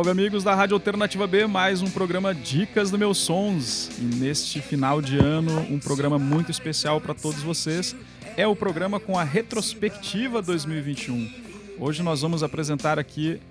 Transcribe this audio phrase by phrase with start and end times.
[0.00, 3.90] Salve amigos da Rádio Alternativa B, mais um programa Dicas do Meus Sons.
[3.98, 7.94] E neste final de ano, um programa muito especial para todos vocês.
[8.34, 11.30] É o programa com a retrospectiva 2021.
[11.78, 13.42] Hoje nós vamos apresentar aqui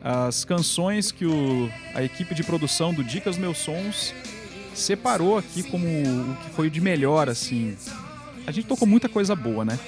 [0.00, 4.14] as canções que o, a equipe de produção do Dicas Meus Sons
[4.74, 7.76] separou aqui como o que foi de melhor, assim.
[8.46, 9.78] A gente tocou muita coisa boa, né?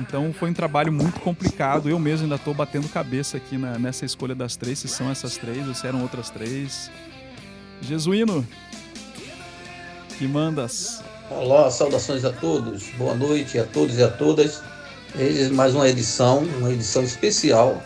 [0.00, 1.88] Então foi um trabalho muito complicado.
[1.88, 5.36] Eu mesmo ainda estou batendo cabeça aqui na, nessa escolha das três, se são essas
[5.36, 6.90] três ou se eram outras três.
[7.82, 8.46] Jesuíno,
[10.18, 11.02] que mandas?
[11.30, 12.88] Olá, saudações a todos.
[12.98, 14.62] Boa noite a todos e a todas.
[15.52, 17.82] Mais uma edição, uma edição especial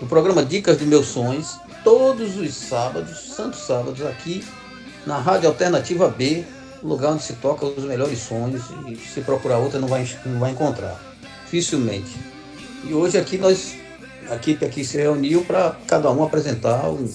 [0.00, 4.44] do programa Dicas de Meus Sonhos, todos os sábados, santos sábados, aqui
[5.04, 6.44] na Rádio Alternativa B,
[6.82, 10.52] lugar onde se toca os melhores sonhos e se procurar outra não vai, não vai
[10.52, 10.98] encontrar,
[11.50, 12.16] dificilmente.
[12.84, 13.74] E hoje aqui nós,
[14.30, 17.10] a equipe aqui se reuniu para cada um apresentar um,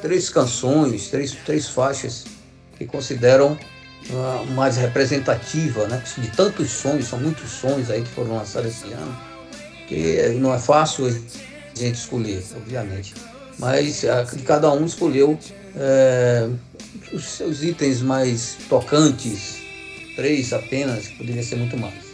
[0.00, 2.24] três canções, três, três faixas
[2.78, 6.02] que consideram uh, mais representativa, né?
[6.18, 9.16] De tantos sonhos, são muitos sonhos aí que foram lançados esse ano,
[9.86, 13.14] que não é fácil a gente escolher, obviamente.
[13.58, 15.38] Mas uh, cada um escolheu
[15.76, 16.48] é,
[17.12, 19.58] os seus itens mais tocantes,
[20.14, 22.05] três apenas, poderia ser muito mais.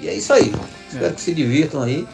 [0.00, 0.52] E é isso aí.
[0.88, 1.12] Espero é.
[1.12, 2.06] que se divirtam aí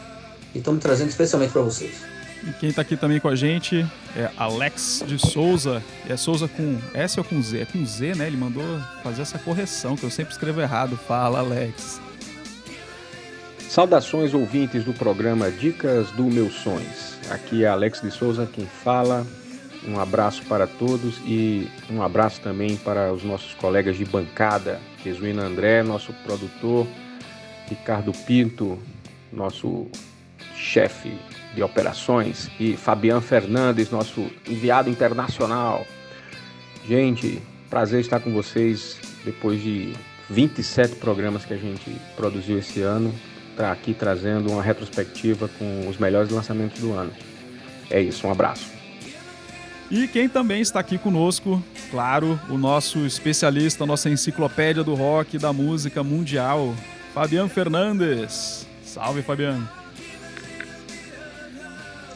[0.55, 2.14] e estamos trazendo especialmente para vocês.
[2.47, 5.83] E quem está aqui também com a gente é Alex de Souza.
[6.08, 7.61] É Souza com S ou com Z?
[7.61, 8.27] É com Z, né?
[8.27, 8.63] Ele mandou
[9.03, 10.97] fazer essa correção, que eu sempre escrevo errado.
[10.97, 12.01] Fala, Alex.
[13.69, 17.14] Saudações ouvintes do programa Dicas do Meus Sonhos.
[17.31, 19.27] Aqui é Alex de Souza quem fala.
[19.87, 25.42] Um abraço para todos e um abraço também para os nossos colegas de bancada, Jesuína
[25.42, 26.87] André, nosso produtor,
[27.69, 28.79] Ricardo Pinto,
[29.33, 29.86] nosso
[30.57, 31.19] chefe
[31.55, 35.86] de operações, e Fabian Fernandes, nosso enviado internacional.
[36.86, 39.92] Gente, prazer estar com vocês depois de
[40.29, 43.14] 27 programas que a gente produziu esse ano,
[43.57, 47.13] tá aqui trazendo uma retrospectiva com os melhores lançamentos do ano.
[47.91, 48.73] É isso, um abraço.
[49.91, 55.39] E quem também está aqui conosco, claro, o nosso especialista, nossa enciclopédia do rock e
[55.39, 56.75] da música mundial,
[57.14, 58.67] Fabiano Fernandes.
[58.85, 59.69] Salve, Fabiano.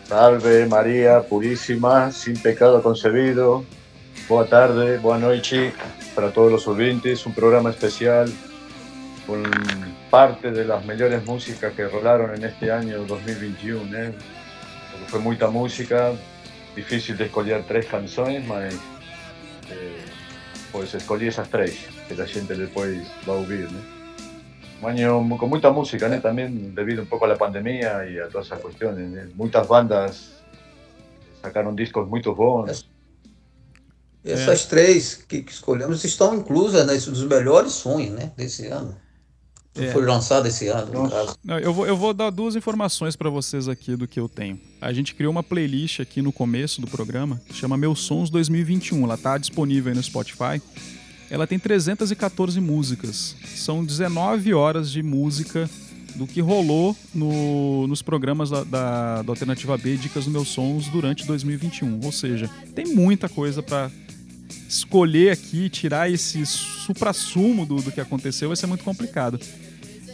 [0.09, 3.64] Salve Maria Puríssima, sem pecado concebido.
[4.28, 5.72] Boa tarde, boa noite
[6.16, 7.25] para todos os ouvintes.
[7.25, 8.26] Um programa especial
[9.25, 9.41] com
[10.10, 14.12] parte de las mejores músicas que rolaron en este año 2021, ¿eh?
[14.91, 16.12] Porque fue mucha música,
[16.75, 18.75] difícil de escolher três canções, mas
[19.70, 20.04] eh,
[20.72, 23.97] pues escolhi essas três, que a gente depois vai ouvir, né?
[24.83, 26.21] Um ano com muita música, né?
[26.21, 28.97] Também devido um pouco à pandemia e a todas essas questões.
[28.97, 29.28] Né?
[29.34, 30.31] Muitas bandas
[31.43, 32.89] sacaram discos muito bons.
[34.25, 34.69] Essas é.
[34.69, 38.33] três que, que escolhemos estão inclusas nesses dos melhores sonhos, né?
[38.37, 38.97] Desse ano.
[39.75, 39.93] É.
[39.93, 41.37] Foi lançado esse ano, no caso.
[41.45, 44.60] Não, eu, vou, eu vou dar duas informações para vocês aqui do que eu tenho.
[44.81, 49.05] A gente criou uma playlist aqui no começo do programa, que chama Meus Sons 2021.
[49.05, 50.60] Ela tá disponível aí no Spotify.
[51.31, 53.37] Ela tem 314 músicas.
[53.55, 55.69] São 19 horas de música
[56.15, 60.89] do que rolou no, nos programas da, da, da, Alternativa B, Dicas dos Meus Sons,
[60.89, 62.00] durante 2021.
[62.03, 63.91] Ou seja, tem muita coisa para
[64.69, 69.39] escolher aqui, tirar esse supra-sumo do, do que aconteceu, vai ser muito complicado.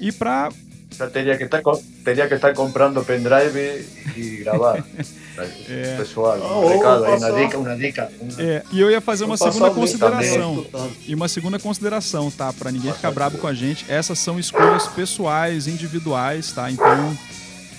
[0.01, 0.53] E para
[0.97, 1.61] Já teria que estar
[2.05, 3.87] teria que estar comprando pendrive
[4.17, 4.85] e gravar.
[5.69, 5.97] é.
[5.97, 8.13] Pessoal, um recado aí, uma dica, uma dica.
[8.21, 8.43] Uma...
[8.43, 10.67] É, e eu ia fazer uma segunda consideração.
[11.07, 12.53] E uma segunda consideração, tá?
[12.53, 13.85] Para ninguém ficar bravo com a gente.
[13.89, 16.71] Essas são escolhas pessoais, individuais, tá?
[16.71, 17.19] Então,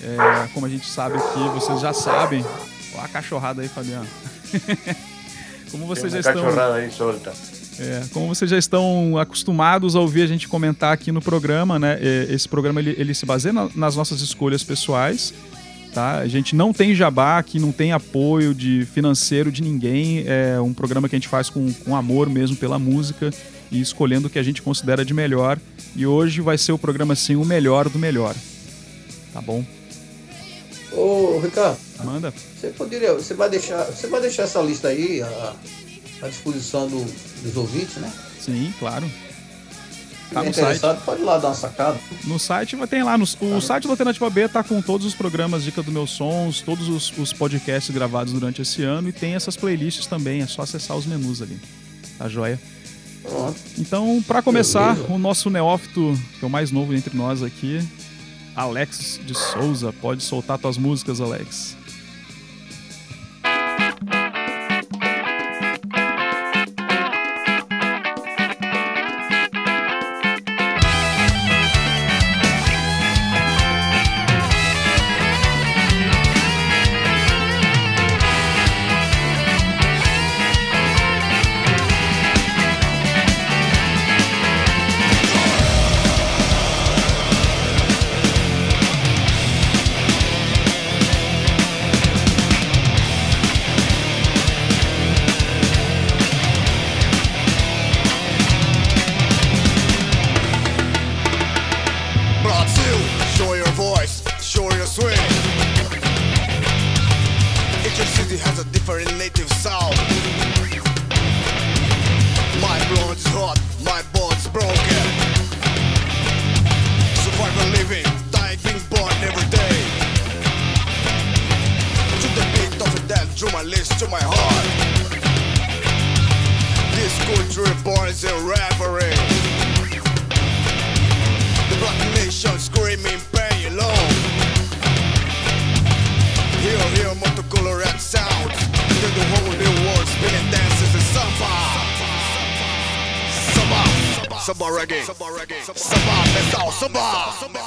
[0.02, 2.44] é, como a gente sabe aqui, vocês já sabem.
[2.94, 4.06] Olha a cachorrada aí, Fabiano.
[5.70, 6.44] como vocês já estão.
[6.44, 7.32] Cachorrada aí solta.
[7.78, 11.98] É, como vocês já estão acostumados a ouvir a gente comentar aqui no programa, né?
[12.00, 15.34] É, esse programa ele, ele se baseia na, nas nossas escolhas pessoais.
[15.92, 16.18] Tá?
[16.18, 20.24] A gente não tem jabá aqui, não tem apoio de financeiro de ninguém.
[20.26, 23.30] É um programa que a gente faz com, com amor mesmo pela música
[23.70, 25.58] e escolhendo o que a gente considera de melhor.
[25.94, 28.34] E hoje vai ser o programa assim, o melhor do melhor.
[29.32, 29.64] Tá bom?
[30.92, 31.78] Ô, Ricardo.
[32.04, 32.32] Manda.
[32.60, 35.54] Você poderia, você vai deixar, você vai deixar essa lista aí, a,
[36.22, 37.04] à disposição do,
[37.42, 38.12] dos ouvintes, né?
[38.40, 39.10] Sim, claro.
[40.32, 40.80] Tá no site.
[41.04, 41.98] pode ir lá dar uma sacada.
[42.24, 43.16] No site vai ter lá.
[43.16, 46.10] No, o tá site do Alternativa B tá com todos os programas Dica dos Meus
[46.10, 50.42] Sons, todos os, os, podcasts gravados durante esse ano e tem essas playlists também.
[50.42, 51.58] É só acessar os menus ali.
[52.18, 52.58] Tá joia?
[53.22, 53.58] Pronto.
[53.78, 55.12] Então, para começar, Beleza.
[55.12, 57.80] o nosso neófito, que é o mais novo entre nós aqui,
[58.54, 59.92] Alex de Souza.
[59.92, 61.75] Pode soltar tuas músicas, Alex.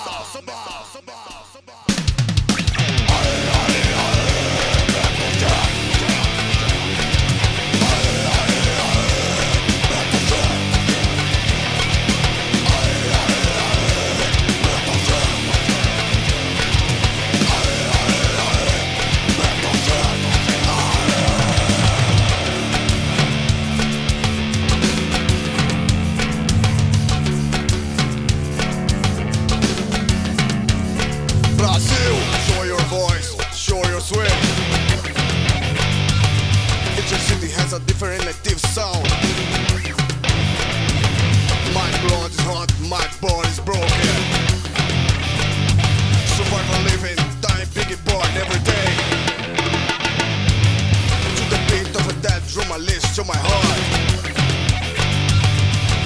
[0.02, 0.46] It's awesome.
[0.48, 0.69] It's.
[37.70, 39.04] Has a different native sound.
[41.74, 44.18] My blood is hot, my body is broken.
[46.34, 48.90] Survival living, dying biggie born every day.
[51.38, 53.80] To the beat of a dead drum, I listen to my heart.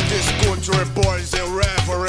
[0.10, 1.94] This country boys in reverie.
[1.94, 2.03] The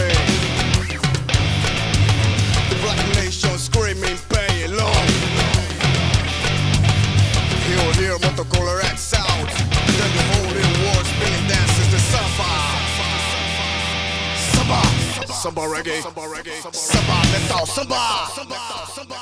[15.54, 18.26] samba reggae, samba reggae, samba metal, samba.
[18.34, 18.58] samba,
[18.94, 19.13] samba,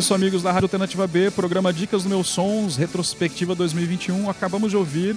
[0.00, 4.30] isso, amigos da Rádio Alternativa B, programa Dicas do Meus Sons, retrospectiva 2021.
[4.30, 5.14] Acabamos de ouvir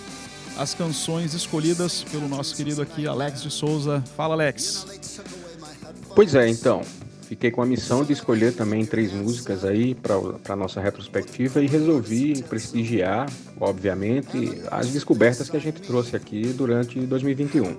[0.57, 4.03] as canções escolhidas pelo nosso querido aqui Alex de Souza.
[4.17, 4.85] Fala, Alex.
[6.13, 6.81] Pois é, então.
[7.21, 10.15] Fiquei com a missão de escolher também três músicas aí para
[10.49, 16.99] a nossa retrospectiva e resolvi prestigiar, obviamente, as descobertas que a gente trouxe aqui durante
[16.99, 17.77] 2021.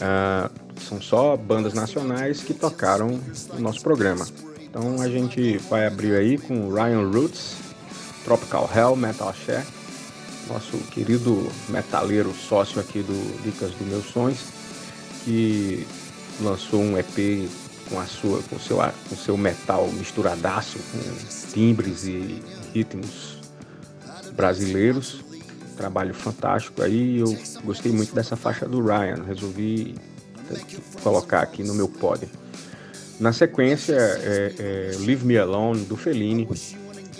[0.00, 0.48] Ah,
[0.80, 3.20] são só bandas nacionais que tocaram
[3.54, 4.24] no nosso programa.
[4.68, 7.56] Então a gente vai abrir aí com Ryan Roots,
[8.24, 9.64] Tropical Hell, Metal Share,
[10.48, 14.40] nosso querido metaleiro sócio aqui do Dicas dos Meus Sonhos,
[15.24, 15.86] que
[16.40, 17.48] lançou um EP
[17.88, 18.76] com a sua, com seu,
[19.08, 22.42] com seu metal misturadaço, com timbres e
[22.74, 23.38] ritmos
[24.32, 25.24] brasileiros.
[25.76, 29.94] Trabalho fantástico aí, eu gostei muito dessa faixa do Ryan, resolvi
[31.02, 32.28] colocar aqui no meu pódio.
[33.20, 36.48] Na sequência, é, é, Leave Me Alone, do Fellini.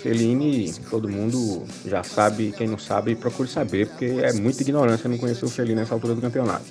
[0.01, 5.19] Fellini, todo mundo já sabe, quem não sabe, procure saber, porque é muita ignorância não
[5.19, 6.67] conhecer o Fellini nessa altura do campeonato.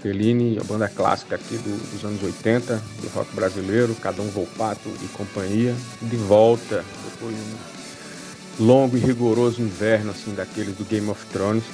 [0.00, 5.08] Fellini, a banda clássica aqui do, dos anos 80, do rock brasileiro, Cadão Volpato e
[5.08, 11.26] companhia, de volta, depois de um longo e rigoroso inverno, assim, daqueles do Game of
[11.26, 11.64] Thrones,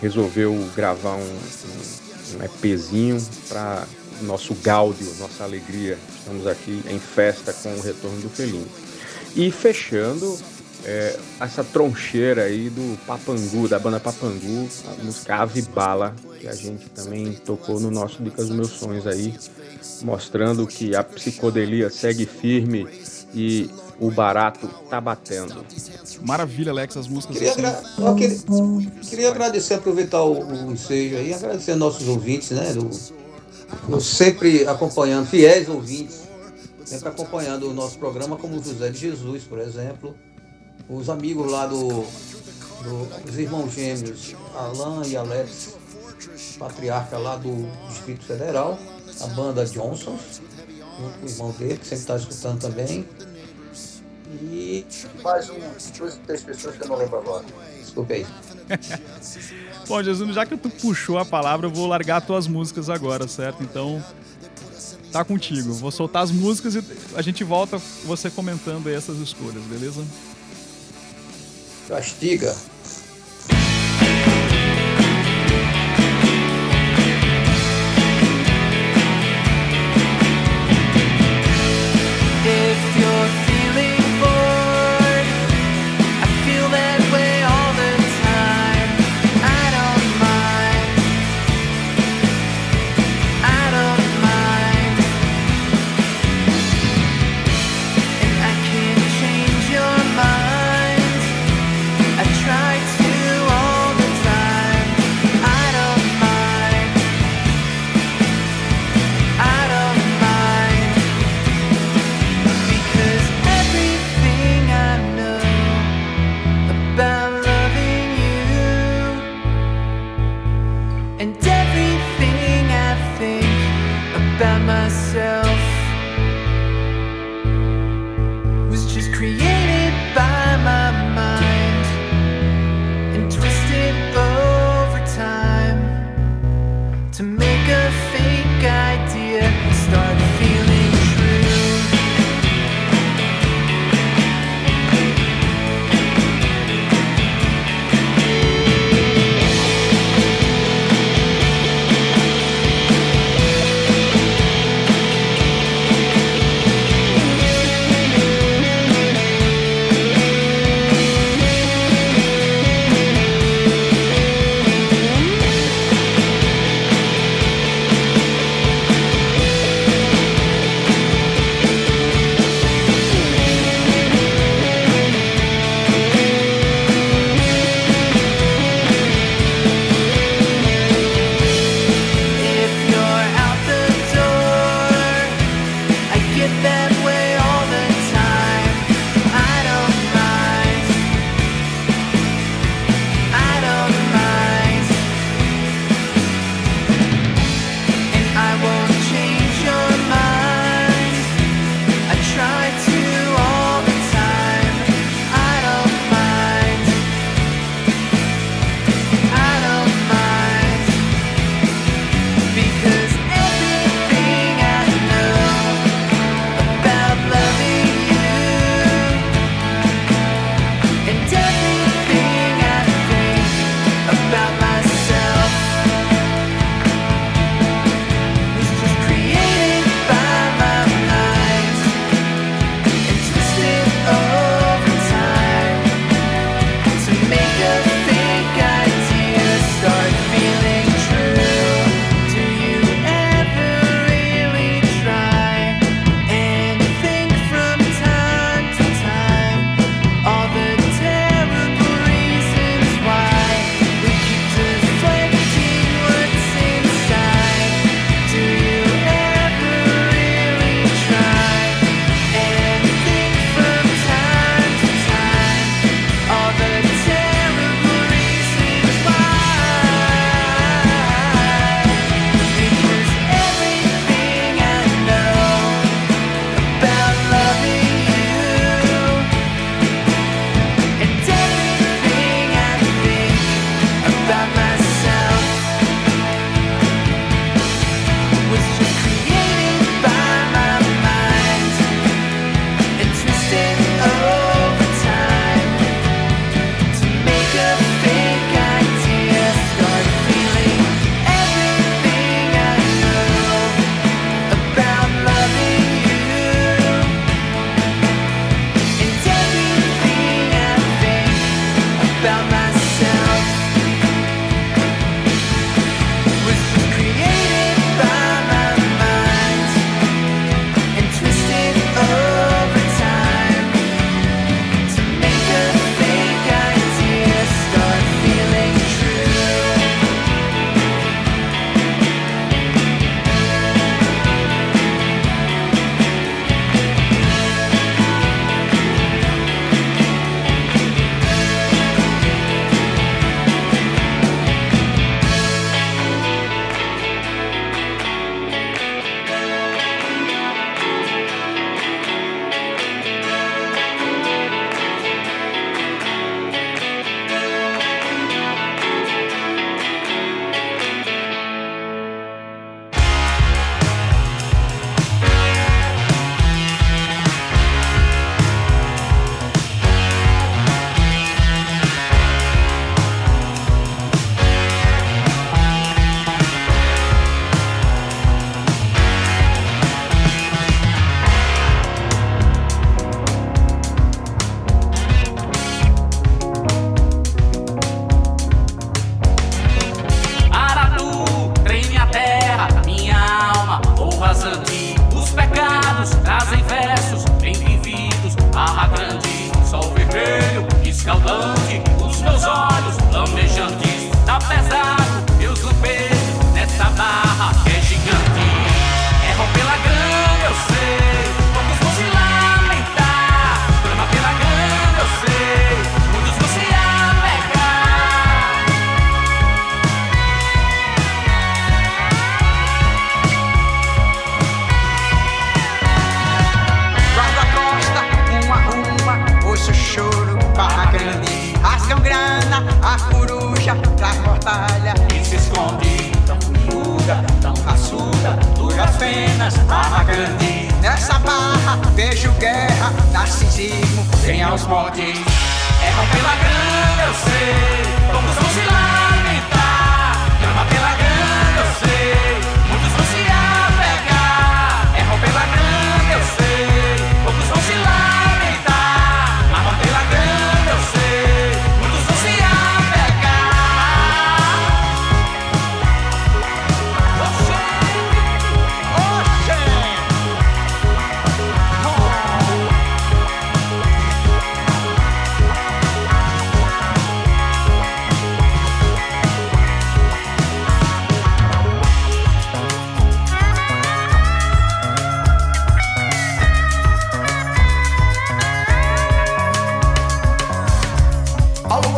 [0.00, 3.86] resolveu gravar um, um, um EPzinho para
[4.22, 5.98] nosso gáudio, nossa alegria.
[6.18, 8.66] Estamos aqui em festa com o retorno do Felino.
[9.34, 10.38] E fechando
[10.84, 16.54] é, essa troncheira aí do Papangu, da banda Papangu, a música Ave Bala, que a
[16.54, 19.34] gente também tocou no nosso Dicas dos Meus Sonhos aí,
[20.02, 22.86] mostrando que a psicodelia segue firme
[23.34, 25.64] e o barato tá batendo.
[26.22, 27.36] Maravilha, Alex, as músicas.
[27.38, 27.60] Queria, assim.
[28.02, 32.72] agra- queria, queria agradecer, aproveitar o, o ensejo aí, agradecer aos nossos ouvintes, né?
[32.72, 32.90] Do
[34.00, 36.22] sempre acompanhando, fiéis ouvintes,
[36.84, 40.16] sempre acompanhando o nosso programa, como o José de Jesus, por exemplo.
[40.88, 45.74] Os amigos lá do, do os irmãos gêmeos, Alan e Alex,
[46.58, 48.78] patriarca lá do Distrito Federal,
[49.20, 50.16] a banda Johnson,
[50.98, 53.06] junto com o irmão dele, que sempre está escutando também.
[54.42, 54.84] E
[55.22, 55.54] mais um,
[55.96, 57.44] duas, três pessoas que eu não lembro agora.
[57.96, 58.26] Desculpe aí.
[59.88, 63.62] Bom, Jesus, já que tu puxou a palavra, eu vou largar tuas músicas agora, certo?
[63.62, 64.04] Então,
[65.12, 65.72] tá contigo.
[65.72, 70.04] Vou soltar as músicas e a gente volta você comentando aí essas escolhas, beleza?
[71.88, 72.54] Castiga.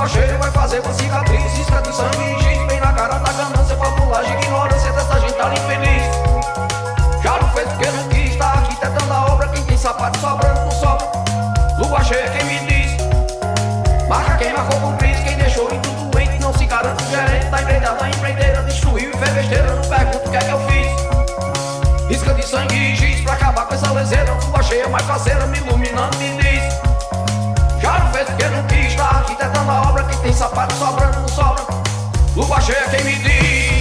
[0.09, 3.77] Cheia vai fazer uma cicatriz Isca de sangue e giz bem na cara da ganância
[3.77, 6.03] Papulagem, ignorância dessa gente tão infeliz.
[7.23, 10.71] Já não fez porque não quis Tá arquitetando a obra Quem tem sapato sobrando não
[10.71, 11.07] sobra
[11.79, 12.97] Lua cheia quem me diz?
[14.09, 17.61] Marca quem marcou com crise Quem deixou tudo doente Não se garante o gerente da
[17.61, 22.17] empreitada A empreiteira destruiu e fez besteira Não pergunto o que é que eu fiz.
[22.17, 25.59] Isca de sangue e giz pra acabar com essa leseira Lua cheia mais faceira me
[25.59, 26.68] iluminando me diz
[30.23, 31.65] tem sapato sobrando sobra.
[32.35, 33.78] Lua cheia quem me diz.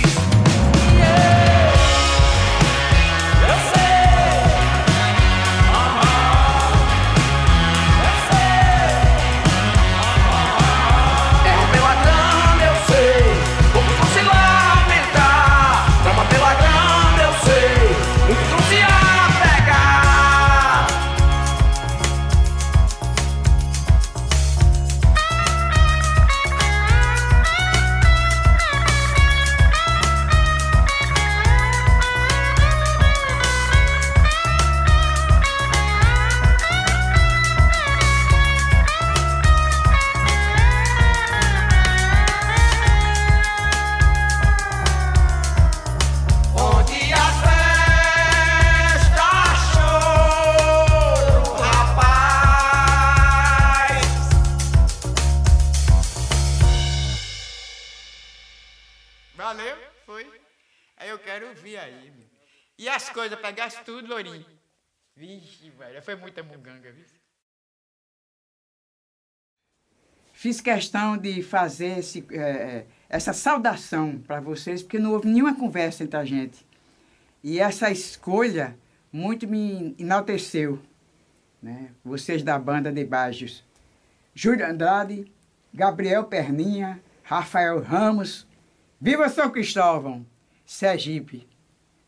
[70.48, 76.06] Fiz questão de fazer esse, eh, essa saudação para vocês, porque não houve nenhuma conversa
[76.06, 76.66] entre a gente.
[77.44, 78.78] E essa escolha
[79.12, 80.80] muito me enalteceu.
[81.62, 81.90] Né?
[82.02, 83.62] Vocês da banda de Bajos.
[84.34, 85.30] Júlio Andrade,
[85.74, 88.48] Gabriel Perninha, Rafael Ramos.
[89.02, 90.26] Viva São Cristóvão!
[90.66, 91.46] Sergipe.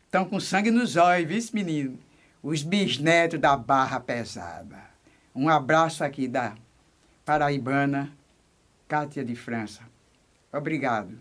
[0.06, 1.98] Estão com sangue nos olhos, viu, menino?
[2.42, 4.80] Os bisnetos da Barra Pesada.
[5.34, 6.54] Um abraço aqui da
[7.22, 8.18] paraibana
[8.90, 9.88] Cátia de França.
[10.52, 11.16] Obrigado.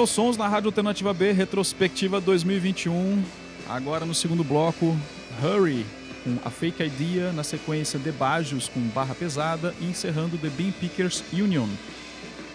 [0.00, 3.22] Meus sons na Rádio Alternativa B, retrospectiva 2021.
[3.68, 4.96] Agora no segundo bloco,
[5.42, 5.84] Hurry,
[6.24, 11.22] com a Fake Idea, na sequência Debajos com Barra Pesada e encerrando The Bean Pickers
[11.30, 11.68] Union.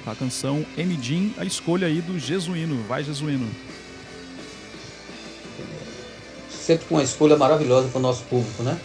[0.08, 0.97] A canção M.
[0.99, 2.84] Jean, a escolha aí do Jesuíno.
[2.88, 3.47] Vai, Jesuíno.
[6.49, 8.75] sempre com uma escolha maravilhosa para o nosso público, né?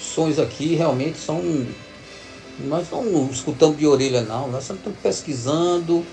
[0.00, 1.40] Sons aqui realmente são.
[2.58, 4.50] Nós não escutamos de orelha, não.
[4.50, 6.04] Nós sempre estamos pesquisando,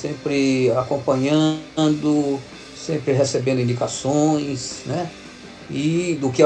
[0.00, 2.38] sempre acompanhando,
[2.76, 5.10] sempre recebendo indicações, né?
[5.70, 6.42] E do que,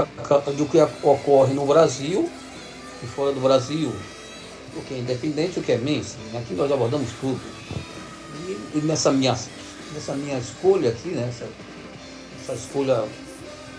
[0.57, 2.29] do que ocorre no Brasil
[3.03, 3.93] e fora do Brasil,
[4.75, 6.33] o que é independente, o que é mainstream.
[6.33, 6.41] né?
[6.41, 7.41] Aqui nós abordamos tudo.
[8.49, 9.39] E, e nessa, minha,
[9.93, 11.29] nessa minha escolha aqui, né?
[11.29, 11.47] essa,
[12.43, 13.05] essa escolha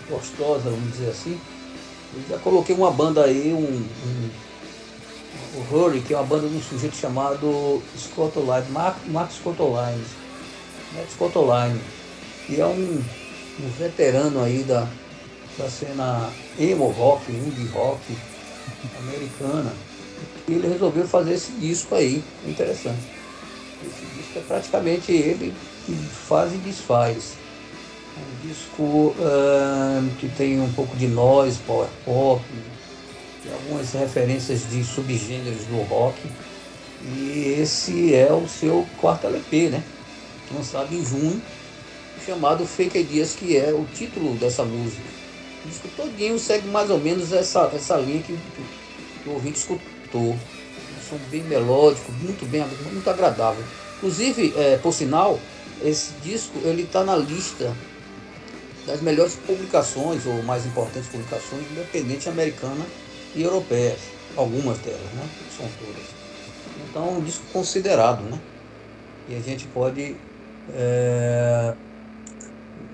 [0.08, 1.38] gostosa, vamos dizer assim.
[2.14, 4.30] Eu já coloquei uma banda aí, um, um
[5.54, 9.60] o Hurry, que é uma banda de um sujeito chamado Scott Online, Mark, Mark Scott
[9.62, 10.04] Online,
[10.94, 11.80] Matt Scott Online,
[12.46, 13.02] que é um,
[13.60, 14.86] um veterano aí da,
[15.56, 18.00] da cena emo rock, indie rock
[18.98, 19.72] americana.
[20.48, 23.02] E ele resolveu fazer esse disco aí, interessante.
[23.82, 25.54] Esse disco é praticamente ele
[25.86, 27.34] que faz e desfaz.
[28.16, 32.42] É um disco ah, que tem um pouco de noise, power pop,
[33.52, 36.18] algumas referências de subgêneros do rock.
[37.02, 39.82] E esse é o seu quarto LP, né?
[40.54, 41.40] Lançado em junho,
[42.24, 45.02] chamado Fake Ideas, que é o título dessa música.
[45.64, 48.38] O disco todinho segue mais ou menos essa, essa linha que,
[49.22, 50.32] que o ouvinte escutou.
[50.32, 53.64] Um som bem melódico, muito bem, muito agradável.
[53.96, 55.38] Inclusive, eh, por sinal,
[55.82, 57.74] esse disco ele está na lista
[58.86, 62.84] das melhores publicações ou mais importantes publicações independente americana
[63.34, 64.00] e europeias,
[64.36, 65.28] algumas delas, né?
[65.40, 66.04] Não São todas.
[66.88, 68.40] Então, é um disco considerado, né?
[69.26, 70.16] E a gente pode
[70.68, 71.76] é,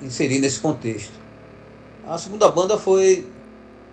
[0.00, 1.20] inserir nesse contexto.
[2.03, 3.33] A segunda banda foi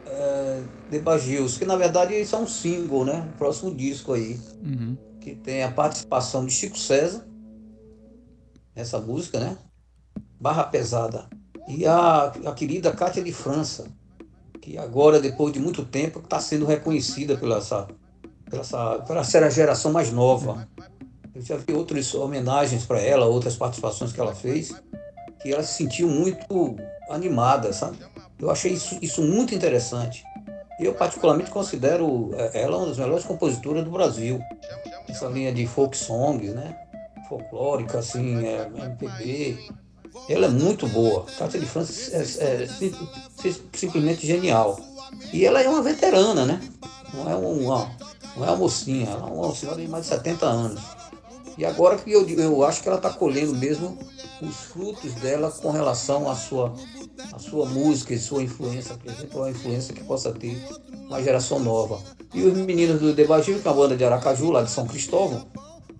[0.05, 3.29] é, The Bagios, que na verdade isso é um single, né?
[3.33, 4.97] O próximo disco aí, Uhum.
[5.21, 7.25] que tem a participação de Chico César,
[8.75, 9.57] nessa música, né?
[10.39, 11.27] Barra Pesada.
[11.67, 13.91] E a, a querida Cátia de França,
[14.67, 17.87] que agora, depois de muito tempo, está sendo reconhecida pela essa,
[18.49, 20.67] pela essa, pela essa geração mais nova.
[21.33, 24.75] Eu já vi outras homenagens para ela, outras participações que ela fez,
[25.41, 26.75] que ela se sentiu muito
[27.09, 27.97] animada, sabe?
[28.37, 30.21] Eu achei isso, isso muito interessante.
[30.77, 34.41] Eu, particularmente, considero eh, ela uma das melhores compositoras do Brasil.
[35.07, 36.77] Essa linha de folk songs, né?
[37.29, 39.57] Folclórica, assim, é, MPB.
[40.29, 41.25] Ela é muito boa.
[41.37, 42.21] Cátia de França é,
[42.63, 42.93] é sim-
[43.41, 44.79] sim- simplesmente genial.
[45.31, 46.61] E ela é uma veterana, né?
[47.13, 47.91] Não é uma,
[48.35, 50.81] não é uma mocinha, ela é uma senhora de mais de 70 anos.
[51.57, 53.97] E agora que eu, eu acho que ela está colhendo mesmo
[54.41, 56.73] os frutos dela com relação à sua,
[57.33, 60.61] à sua música e sua influência, por exemplo, uma influência que possa ter
[61.07, 61.99] uma geração nova.
[62.33, 65.47] E os meninos do Debagil, que é uma banda de Aracaju, lá de São Cristóvão,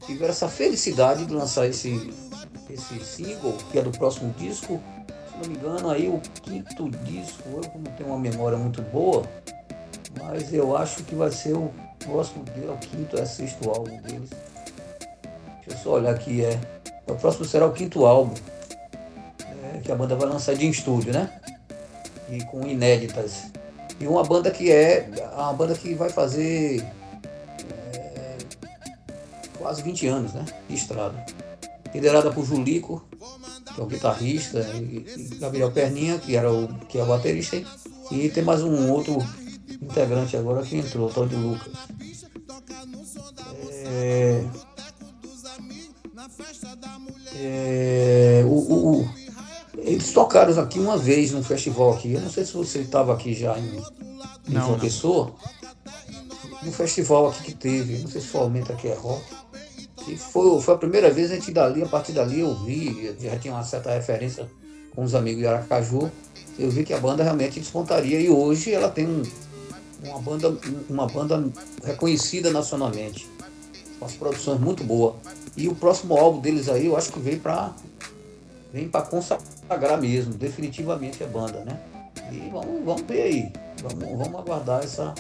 [0.06, 2.14] tiveram essa felicidade de lançar esse,
[2.70, 4.82] esse single, que é do próximo disco.
[5.08, 9.24] Se não me engano, aí o quinto disco, eu não tenho uma memória muito boa,
[10.22, 11.72] mas eu acho que vai ser o
[12.04, 14.30] próximo é o quinto, é o sexto álbum deles.
[15.66, 16.60] Deixa eu só olhar aqui, é.
[17.08, 18.34] O próximo será o quinto álbum.
[19.76, 21.30] é, que a banda vai lançar de estúdio, né?
[22.30, 23.52] E com inéditas.
[24.00, 25.10] E uma banda que é.
[25.34, 26.86] Uma banda que vai fazer
[27.94, 28.38] é,
[29.58, 30.46] quase 20 anos, né?
[30.68, 31.26] De estrada.
[31.98, 33.04] Liderada por Julico,
[33.74, 37.60] que é o guitarrista, e, e Gabriel Perninha, que era o, que é o baterista,
[38.12, 39.18] e tem mais um outro
[39.82, 41.74] integrante agora que entrou, o tal de Lucas.
[43.86, 44.44] É,
[47.40, 49.10] É, o- o- o-
[49.78, 52.14] eles tocaram aqui uma vez num festival aqui.
[52.14, 53.82] Eu não sei se você estava aqui já em, em
[54.54, 54.80] Não, João.
[54.80, 55.36] Pessoa.
[56.64, 59.24] Um festival aqui que teve, não sei se foi Aumenta que é rock.
[60.08, 63.38] E foi, foi a primeira vez a gente dali, a partir dali eu vi, já
[63.38, 64.50] tinha uma certa referência
[64.96, 66.10] com os amigos de Aracaju.
[66.58, 69.24] Eu vi que a banda realmente despontaria e hoje ela tem um-
[70.04, 70.58] uma, banda,
[70.90, 71.44] uma banda
[71.84, 73.28] reconhecida nacionalmente.
[74.00, 75.16] Com as produções muito boas.
[75.56, 77.74] E o próximo álbum deles aí, eu acho que veio para
[78.72, 81.80] vem para consagrar mesmo, definitivamente a banda, né?
[82.32, 83.54] E vamos, vamos ver aí.
[83.82, 85.14] Vamos, vamos aguardar essa,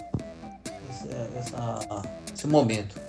[0.89, 2.01] essa, essa-
[2.35, 2.99] esse momento.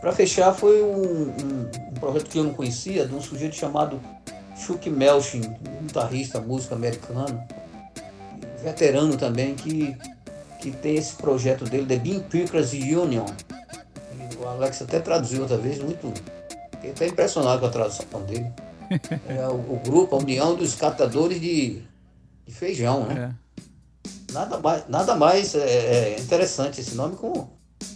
[0.00, 4.00] Para fechar, foi um, um- um projeto que eu não conhecia, de um sujeito chamado
[4.56, 5.42] Chuck Melchin,
[5.80, 7.42] um guitarrista, músico americano,
[8.62, 9.96] veterano também, que,
[10.60, 13.26] que tem esse projeto dele, The Bean Pickers Union.
[14.12, 16.12] E o Alex até traduziu outra vez, muito.
[16.72, 18.46] Fiquei até impressionado com a tradução dele.
[19.28, 21.80] É o, o grupo, a União dos Catadores de,
[22.44, 23.32] de Feijão, né?
[24.32, 27.46] Nada mais, nada mais é, é interessante esse nome com,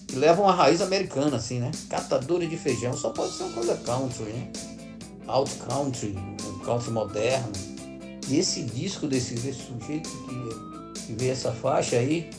[0.07, 1.70] que leva uma raiz americana, assim, né?
[1.88, 4.48] Catadores de feijão, só pode ser uma coisa country, né?
[5.26, 6.14] Out country,
[6.46, 7.50] um country moderno.
[8.28, 12.30] E esse disco desse, desse sujeito que, que veio essa faixa aí,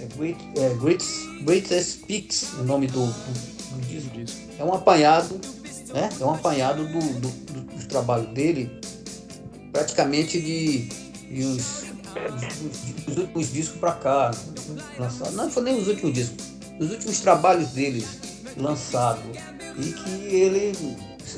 [0.00, 3.12] é, Great, é Greatest, Greatest Picks, o nome do, do,
[3.76, 4.38] do disco.
[4.58, 5.40] É um apanhado,
[5.92, 6.08] né?
[6.20, 8.70] É um apanhado do, do, do, do trabalho dele,
[9.72, 10.88] praticamente de,
[11.28, 11.84] de uns,
[12.40, 14.30] dos- dos últimos discos para cá.
[15.32, 16.46] Não foi nem os últimos discos,
[16.80, 18.04] os últimos trabalhos dele
[18.56, 19.22] lançados.
[19.78, 20.76] E que ele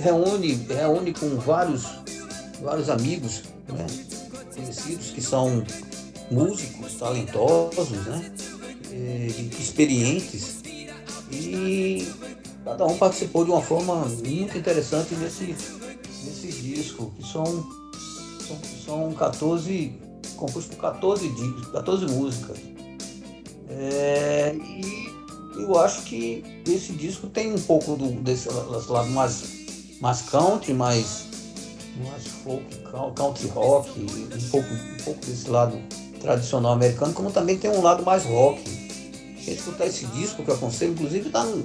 [0.00, 1.84] reúne, reúne com vários,
[2.62, 3.86] vários amigos né?
[4.54, 5.64] conhecidos que são
[6.30, 8.32] músicos talentosos, né?
[8.90, 9.26] eh,
[9.58, 10.62] experientes.
[11.30, 12.06] E
[12.64, 15.56] cada um participou de uma forma muito interessante nesse,
[16.24, 17.44] nesse disco, que são,
[18.46, 19.92] são, são 14,
[20.36, 22.58] composto por 14, discos, 14 músicas.
[23.68, 25.12] É, e
[25.56, 29.42] eu acho que esse disco tem um pouco do, desse lado mais,
[30.00, 31.26] mais country, mais,
[32.04, 35.78] mais folk, coun- country rock, um pouco, um pouco desse lado
[36.20, 38.62] tradicional americano, como também tem um lado mais rock.
[39.44, 41.56] Quem escutar esse disco, que eu aconselho, inclusive está no,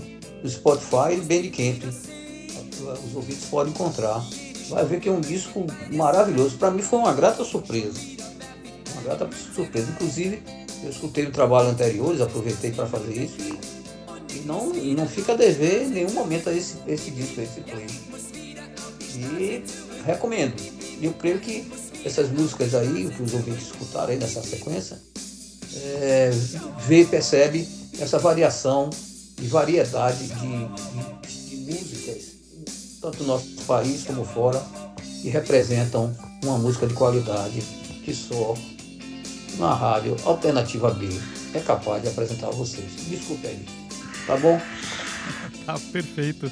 [0.43, 1.83] no Spotify e Bandcamp.
[3.05, 4.23] Os ouvintes podem encontrar.
[4.69, 6.57] Vai ver que é um disco maravilhoso.
[6.57, 7.99] Para mim foi uma grata surpresa.
[8.93, 9.91] Uma grata surpresa.
[9.91, 10.41] Inclusive,
[10.83, 13.76] eu escutei o trabalho anteriores, aproveitei para fazer isso e,
[14.33, 17.61] e não, não fica a dever em nenhum momento a esse, esse disco, a esse
[17.61, 17.87] play.
[19.15, 19.63] E
[20.05, 20.55] recomendo.
[20.99, 21.69] E eu creio que
[22.05, 24.99] essas músicas aí, que os ouvintes escutaram aí nessa sequência,
[25.75, 26.31] é,
[26.87, 27.67] vê e percebe
[27.99, 28.89] essa variação
[29.41, 32.23] e variedade de, de, de músicas,
[33.01, 34.63] tanto no nosso país como fora,
[35.21, 37.61] que representam uma música de qualidade
[38.03, 38.55] que só
[39.57, 41.07] na rádio Alternativa B
[41.53, 42.89] é capaz de apresentar a vocês.
[43.09, 43.76] Desculpe aí.
[44.27, 44.61] Tá bom?
[45.65, 46.49] Tá perfeito.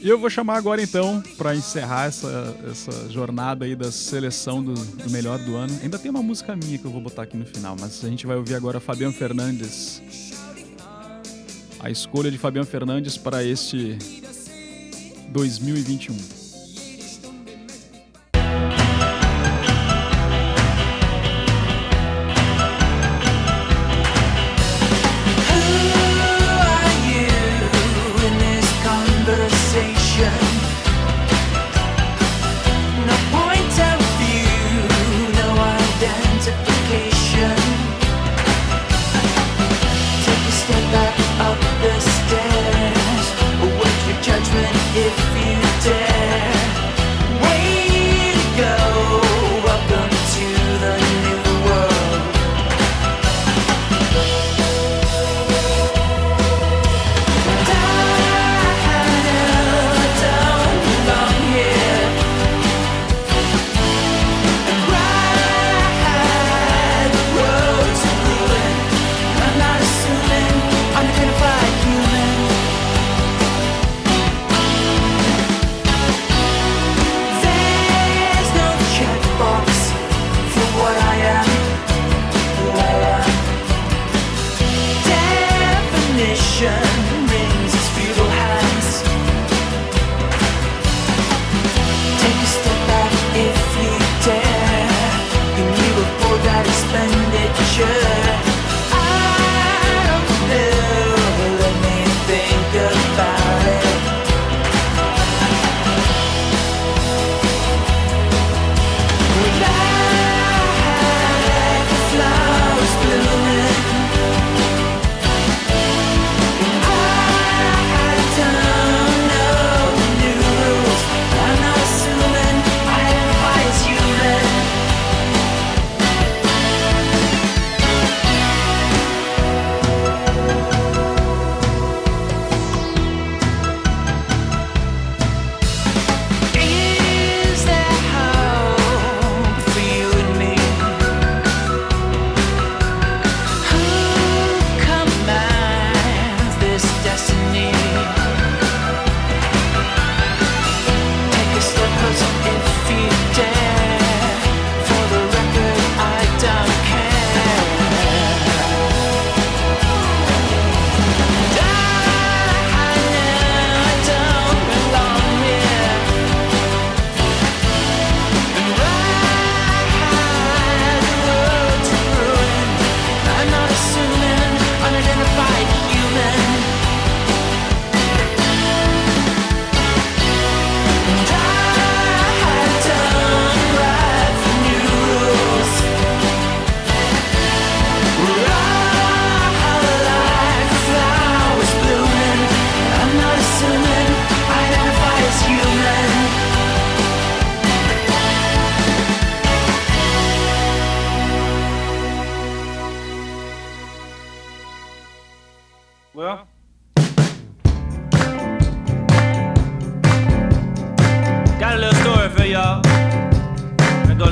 [0.00, 4.72] E eu vou chamar agora então, para encerrar essa, essa jornada aí da seleção do,
[4.72, 5.78] do melhor do ano.
[5.82, 8.26] Ainda tem uma música minha que eu vou botar aqui no final, mas a gente
[8.26, 10.00] vai ouvir agora Fabiano Fernandes.
[11.78, 13.98] A escolha de Fabiano Fernandes para este
[15.28, 16.39] 2021.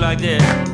[0.09, 0.67] Like this.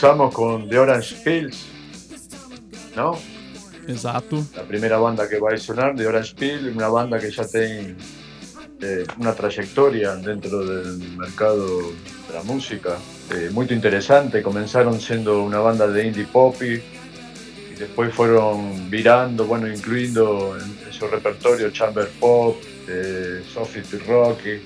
[0.00, 1.66] Comenzamos con The Orange Pills,
[2.96, 3.18] ¿no?
[3.86, 4.42] Exato.
[4.56, 7.96] La primera banda que va a sonar, The Orange Pills, una banda que ya tiene
[8.80, 12.96] eh, una trayectoria dentro del mercado de la música
[13.30, 14.42] eh, muy interesante.
[14.42, 16.80] Comenzaron siendo una banda de indie pop y
[17.78, 22.56] después fueron virando, bueno, incluyendo en, en su repertorio chamber pop,
[22.88, 24.62] eh, soft y rocky, eh,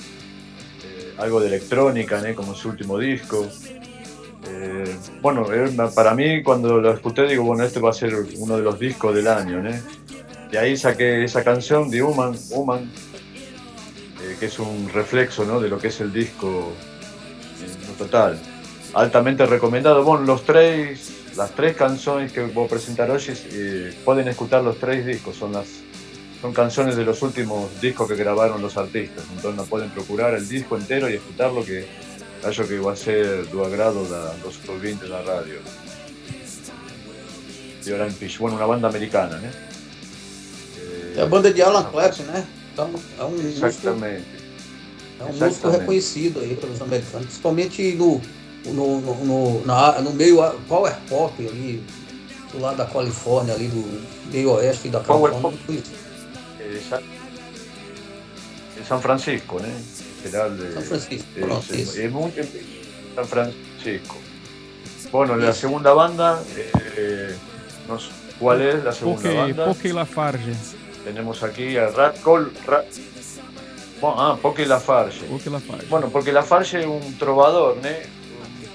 [1.18, 2.36] algo de electrónica, ¿né?
[2.36, 3.48] como su último disco.
[4.56, 8.56] Eh, bueno, eh, para mí cuando lo escuché digo, bueno, este va a ser uno
[8.56, 9.62] de los discos del año.
[10.52, 12.88] Y ahí saqué esa canción de Human, Human
[14.24, 16.72] eh, que es un reflexo de lo que es el disco
[17.88, 18.38] lo total.
[18.94, 20.04] Altamente recomendado.
[20.04, 24.78] Bueno, los tres, las tres canciones que voy a presentar hoy eh, pueden escuchar los
[24.78, 25.66] tres discos, son las
[26.40, 30.46] son canciones de los últimos discos que grabaron los artistas, entonces no pueden procurar el
[30.46, 31.86] disco entero y escucharlo que
[32.44, 35.56] hallo que va a ser tu agrado da, los oyentes de la radio.
[37.84, 39.50] De Orange Fish, bueno, una banda americana, né?
[41.16, 42.46] É a banda de Alan Clapton, né?
[42.72, 44.24] Então, é um músico, Exatamente.
[45.20, 45.80] é um músico Exatamente.
[45.80, 48.20] reconhecido aí pelos americanos, principalmente no,
[48.64, 51.82] no, no, no, na- no meio power pop ali,
[52.52, 53.84] do lado da Califórnia, ali do
[54.32, 55.82] meio oeste da Power Califórnia.
[56.60, 57.00] Eh, Sa-
[58.76, 59.68] de San Francisco, ¿no?
[60.24, 62.00] General de, San Francisco, eso.
[62.00, 62.32] es muy-
[63.14, 64.16] San Francisco.
[65.12, 66.42] Bueno, la segunda banda,
[66.96, 67.34] eh,
[67.88, 68.08] no sé,
[68.40, 69.64] ¿cuál es la segunda Poké, banda?
[69.66, 70.52] Poké Lafarge.
[71.04, 72.52] Tenemos aquí a Rat Col.
[72.66, 72.84] Ra-
[74.00, 75.24] Bueno, ah, Poké Lafarge.
[75.26, 75.86] Poké Lafarge.
[75.86, 77.88] Bueno, porque Lafarge es un trovador, ¿no?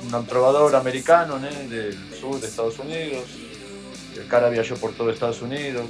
[0.07, 1.47] Un, un trovador americano, ¿no?
[1.69, 3.25] Del sur de Estados Unidos.
[4.15, 5.85] El cara viajó por todo Estados Unidos,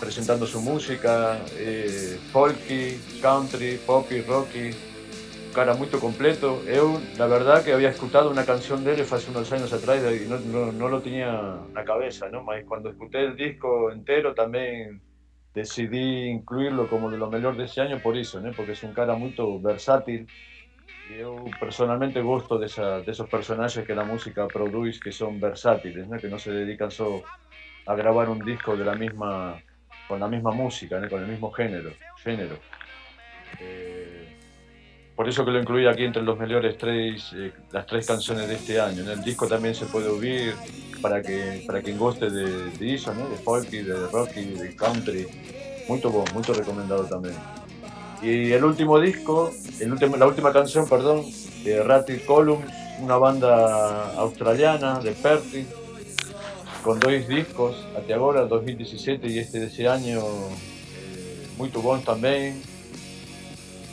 [0.00, 4.68] presentando su música, eh, folky, country, poppy, rocky.
[4.68, 6.62] Un cara muy completo.
[6.68, 10.26] Eu, la verdad, que había escuchado una canción de él hace unos años atrás y
[10.28, 11.30] no, no- no lo tenía
[11.68, 12.42] en la cabeza, ¿no?
[12.42, 15.00] Mas cuando escuché el disco entero también
[15.54, 18.52] decidí incluirlo como de lo mejor de ese año por eso, ¿no?
[18.54, 19.32] porque es un cara muy
[19.62, 20.28] versátil
[21.08, 26.06] yo personalmente gusto de, esa- de esos personajes que la música produce que son versátiles,
[26.08, 26.20] ¿no?
[26.20, 27.22] que no se dedican solo
[27.86, 29.62] a grabar un disco de la misma,
[30.08, 31.08] con la misma música, ¿no?
[31.08, 31.92] con el mismo género.
[32.22, 32.58] género.
[33.60, 34.36] Eh,
[35.14, 38.54] por eso que lo incluí aquí entre los mejores tres, eh, las tres canciones de
[38.54, 39.02] este año.
[39.02, 40.54] En el disco también se puede oír
[41.00, 43.28] para que para quien guste de, de eso, ¿no?
[43.28, 45.26] de folky, de de country.
[45.88, 47.34] Muy bom, muy recomendado también.
[48.22, 49.50] Y el último disco,
[49.80, 51.24] el la última canción, perdón,
[51.64, 52.66] de Ratty Columns,
[53.00, 55.44] una banda australiana de Perth,
[56.86, 62.62] con dos discos, hasta ahora, 2017 y este de ese año, eh, muy bons también.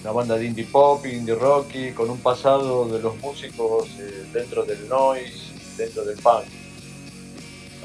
[0.01, 4.63] Una banda de indie pop, indie rocky, con un pasado de los músicos eh, dentro
[4.63, 6.45] del noise, dentro del punk.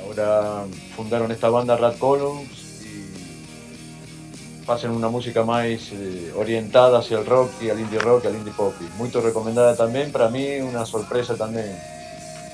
[0.05, 7.25] Ahora fundaron esta banda Rat Columns y hacen una música más eh, orientada hacia el
[7.25, 8.75] rock y al indie rock, al indie pop.
[8.99, 11.98] Muy recomendada también, para mí una sorpresa también.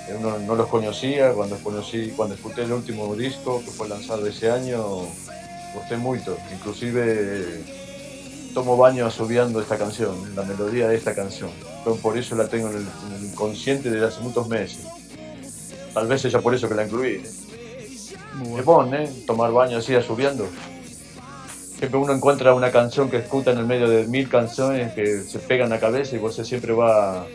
[0.09, 4.27] Yo no, no los conocía, cuando conocí, cuando escuché el último disco que fue lanzado
[4.27, 4.83] ese año,
[5.75, 6.37] gusté mucho.
[6.53, 7.63] Inclusive
[8.53, 11.51] tomo baño asubiando esta canción, la melodía de esta canción.
[11.79, 14.87] Entonces, por eso la tengo en el, en el inconsciente desde hace muchos meses.
[15.93, 17.15] Tal vez sea por eso que la incluí.
[17.15, 17.23] ¿eh?
[18.59, 19.09] Es bueno, ¿eh?
[19.27, 20.49] Tomar baño así asubiendo.
[21.79, 25.39] Siempre uno encuentra una canción que escucha en el medio de mil canciones que se
[25.39, 27.27] pegan a la cabeza y vos siempre va...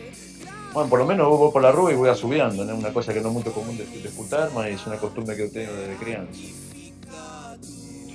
[0.72, 2.74] Bueno, por lo menos vos voy por la rúa y voy asubiendo, ¿no?
[2.76, 5.46] Una cosa que no es muy común de, de escuchar, mas es una costumbre que
[5.48, 6.32] yo tengo desde crianza.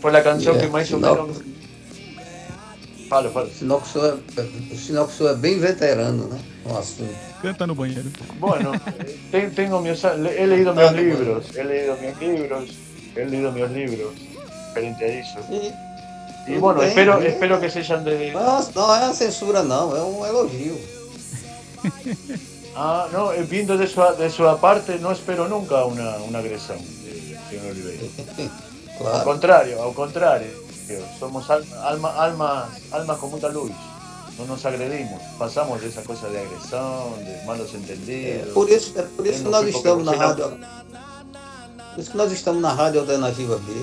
[0.02, 1.42] Fue la canción Yeah, que más o sinal- menos...
[3.10, 3.48] Fala, fala.
[3.50, 6.40] Que o senhor é, o bem veterano, né?
[6.66, 7.14] No assunto.
[7.42, 8.10] Canta no banheiro.
[8.40, 8.72] Bueno,
[9.32, 12.70] te- tengo mis, le- he leído mis libros, he leído mis libros,
[13.16, 14.14] he leído mis libros
[14.74, 15.40] frente a eso.
[16.48, 17.28] Y tudo bueno, bem, espero, né?
[17.28, 18.32] espero que sean de...
[18.32, 20.76] Não, não é uma censura, não, é um elogio.
[22.76, 26.78] Ah, no, eh, viendo de su, de su parte, no espero nunca una, una agresión
[27.04, 28.04] del señor Oliveira.
[28.96, 29.24] Al Claro.
[29.26, 30.48] contrario, al contrario.
[31.20, 33.72] Somos al- alma, almas, almas con mucha luz.
[34.38, 35.22] No nos agredimos.
[35.38, 38.54] Pasamos de esa cosa de agresión, de malos É entendidos.
[38.54, 40.58] por isso, é por isso que nós estamos na rádio.
[41.94, 43.74] Por isso que nós estamos na Rádio Alternativa B.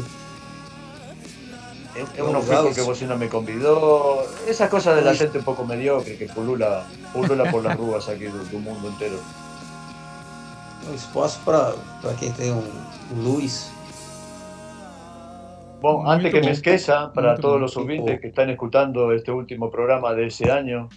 [1.95, 4.27] Eu não fui porque não me convidou.
[4.47, 5.19] Essas coisas da Pois.
[5.19, 9.21] gente um pouco mediocre que pulula, pulula por las ruas aqui do, do mundo inteiro.
[10.89, 11.75] Um espaço para
[12.19, 12.63] quem tem um,
[13.17, 13.71] luz.
[15.83, 20.15] Bom, antes que me esqueça, para todos los oyentes que están escuchando este último programa
[20.15, 20.89] de ese año,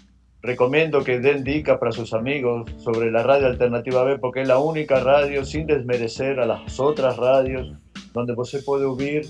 [0.42, 4.60] recomiendo que den dicas para sus amigos sobre la radio Alternativa B porque es la
[4.60, 7.74] única radio sin desmerecer a las otras radios
[8.14, 9.28] donde você puede oír,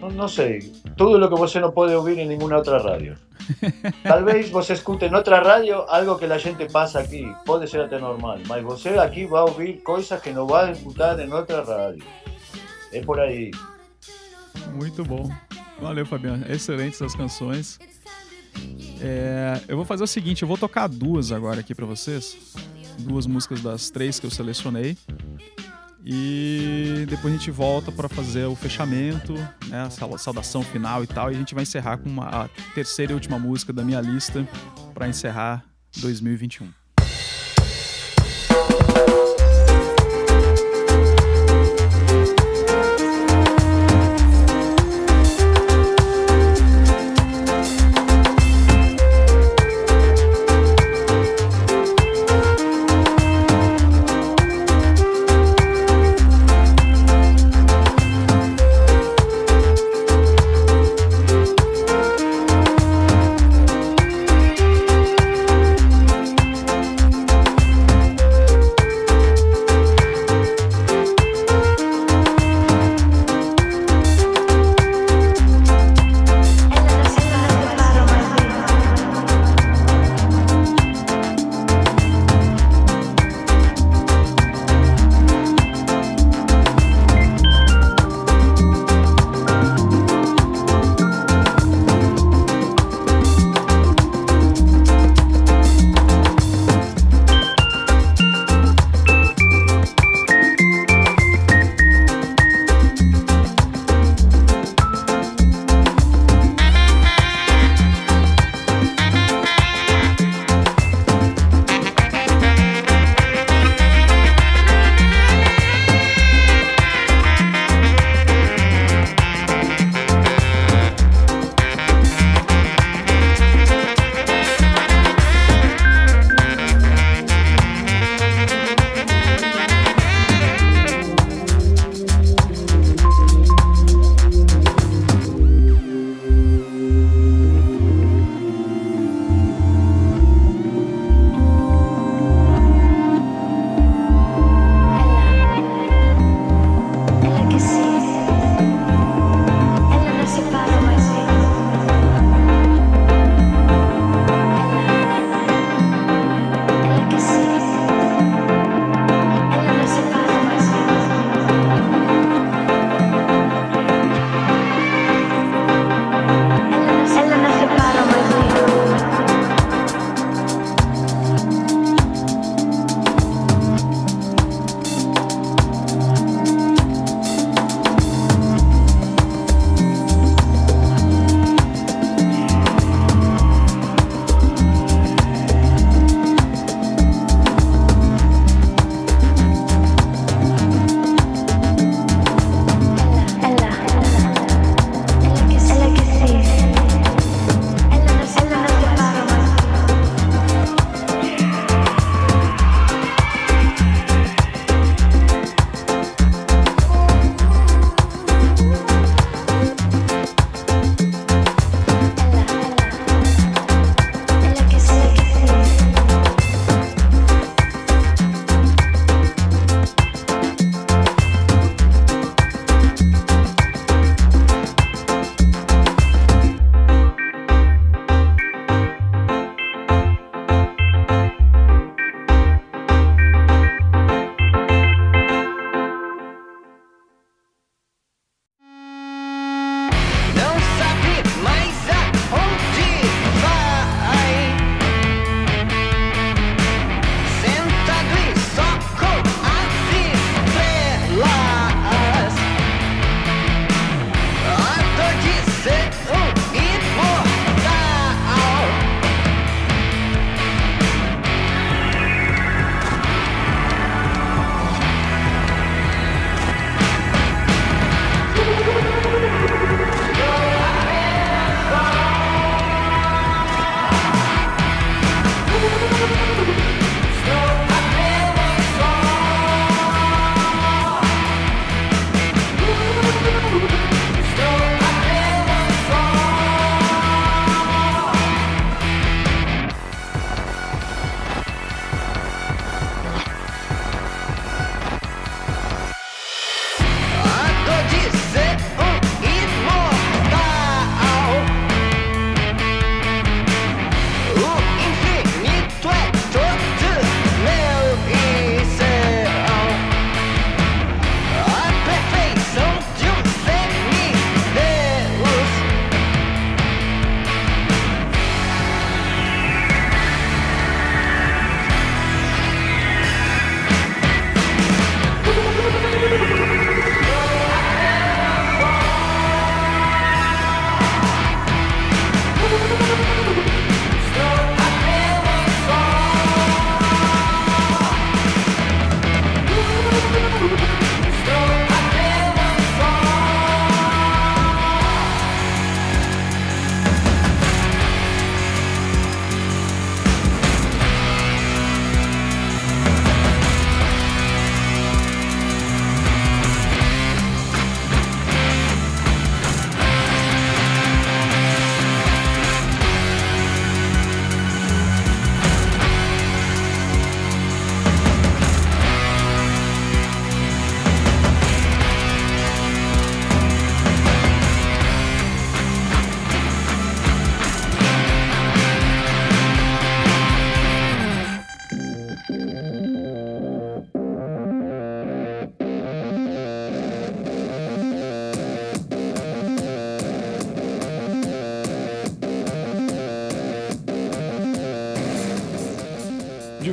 [0.00, 0.60] no sé,
[0.96, 3.16] todo lo que você no puede oír en ninguna otra radio.
[4.02, 7.98] Tal vez escute en otra radio algo que la gente pasa aquí, puede ser até
[7.98, 11.62] normal, mas você aquí va a oír cosas que no va a escuchar en otra
[11.62, 12.04] radio.
[12.92, 13.50] Es por ahí.
[14.74, 15.30] Muito bom.
[15.80, 16.44] Valeu, Fabiano.
[16.48, 17.78] Excelentes as canções.
[19.00, 22.54] É, eu vou fazer o seguinte, eu vou tocar duas agora aqui pra vocês.
[22.98, 24.96] Duas músicas das três que eu selecionei.
[26.04, 29.34] E depois a gente volta pra fazer o fechamento,
[29.66, 31.30] né, a saudação final e tal.
[31.30, 34.46] E a gente vai encerrar com uma, a terceira e última música da minha lista
[34.94, 35.64] pra encerrar
[35.98, 36.68] 2021.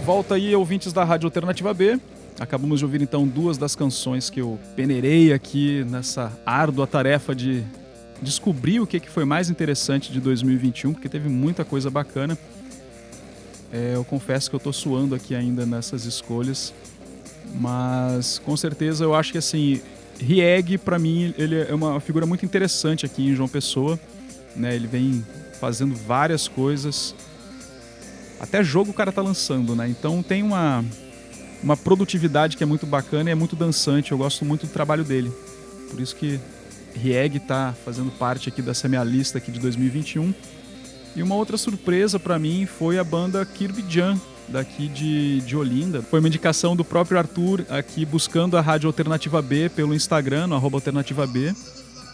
[0.06, 2.00] Volta aí, ouvintes da Rádio Alternativa B.
[2.40, 7.64] Acabamos de ouvir então duas das canções que eu peneirei aqui nessa árdua tarefa de
[8.22, 12.38] descobrir o que foi mais interessante de 2021, porque teve muita coisa bacana.
[13.74, 16.72] É, eu confesso que eu tô suando aqui ainda nessas escolhas,
[17.56, 19.82] mas com certeza eu acho que assim,
[20.20, 24.00] Rieg para mim ele é uma figura muito interessante aqui em João Pessoa,
[24.56, 24.76] né?
[24.76, 25.26] Ele vem
[25.60, 27.16] fazendo várias coisas.
[28.40, 29.88] Até jogo o cara tá lançando, né?
[29.88, 30.84] Então tem uma
[31.64, 34.12] uma produtividade que é muito bacana e é muito dançante.
[34.12, 35.32] Eu gosto muito do trabalho dele.
[35.90, 36.40] Por isso que
[36.94, 40.34] Rieg tá fazendo parte aqui dessa minha lista aqui de 2021.
[41.16, 46.02] E uma outra surpresa para mim foi a banda Kirby Jan, daqui de, de Olinda.
[46.02, 50.56] Foi uma indicação do próprio Arthur aqui buscando a Rádio Alternativa B pelo Instagram, no
[50.56, 51.54] arroba Alternativa B.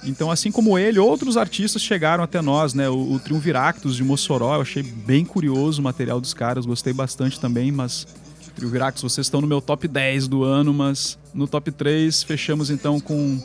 [0.03, 2.89] Então, assim como ele, outros artistas chegaram até nós, né?
[2.89, 7.39] O, o Triunviractus de Mossoró, eu achei bem curioso o material dos caras, gostei bastante
[7.39, 8.07] também, mas
[8.55, 12.99] Triunviractus, vocês estão no meu top 10 do ano, mas no top 3 fechamos então
[12.99, 13.39] com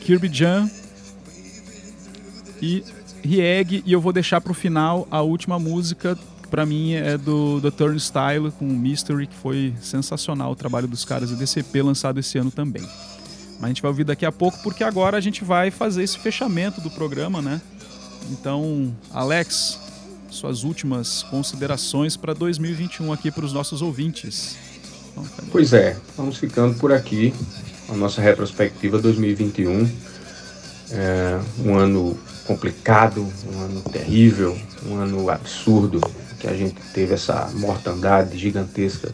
[0.00, 0.70] Kirby Jan
[2.62, 2.82] e
[3.22, 6.16] Rieg, e eu vou deixar pro final a última música,
[6.48, 11.30] pra mim é do The Turnstile com Mystery, que foi sensacional o trabalho dos caras
[11.30, 12.86] e DCP lançado esse ano também.
[13.56, 16.18] Mas a gente vai ouvir daqui a pouco, porque agora a gente vai fazer esse
[16.18, 17.60] fechamento do programa, né?
[18.30, 19.78] Então, Alex,
[20.30, 24.56] suas últimas considerações para 2021 aqui para os nossos ouvintes.
[25.50, 27.32] Pois é, vamos ficando por aqui.
[27.88, 29.88] A nossa retrospectiva 2021.
[30.90, 36.00] É um ano complicado, um ano terrível, um ano absurdo,
[36.38, 39.10] que a gente teve essa mortandade gigantesca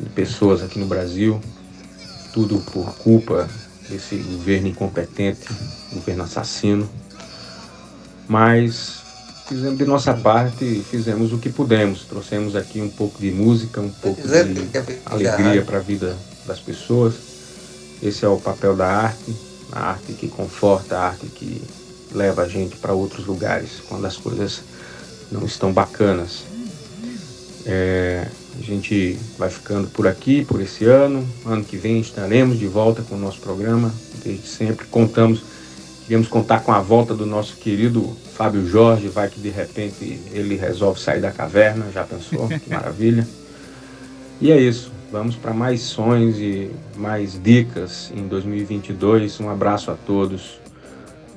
[0.00, 1.40] de pessoas aqui no Brasil.
[2.32, 3.48] Tudo por culpa
[3.88, 5.48] desse governo incompetente,
[5.92, 6.88] governo assassino.
[8.28, 8.98] Mas
[9.48, 12.04] fizemos de nossa parte, fizemos o que pudemos.
[12.04, 14.28] Trouxemos aqui um pouco de música, um pouco de
[15.06, 16.16] alegria para a vida
[16.46, 17.14] das pessoas.
[18.02, 19.34] Esse é o papel da arte,
[19.72, 21.62] a arte que conforta, a arte que
[22.12, 24.62] leva a gente para outros lugares quando as coisas
[25.30, 26.44] não estão bacanas.
[27.66, 28.26] É,
[28.58, 31.26] a gente vai ficando por aqui por esse ano.
[31.46, 33.92] Ano que vem estaremos de volta com o nosso programa.
[34.24, 35.42] Desde sempre contamos,
[36.02, 39.08] queríamos contar com a volta do nosso querido Fábio Jorge.
[39.08, 41.86] Vai que de repente ele resolve sair da caverna.
[41.92, 42.48] Já pensou?
[42.58, 43.26] Que maravilha.
[44.40, 44.90] E é isso.
[45.10, 49.40] Vamos para mais sonhos e mais dicas em 2022.
[49.40, 50.60] Um abraço a todos.